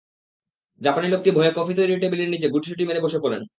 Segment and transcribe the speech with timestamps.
[0.81, 3.41] জাপানি লোকটি ভয়ে কফি তৈরির টেবিলের নিচে গুটিসুটি মেরে বসে পড়েন।